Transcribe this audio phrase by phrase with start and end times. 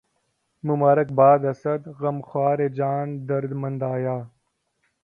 [0.63, 4.17] مبارک باد اسد، غمخوارِ جانِ درد مند آیا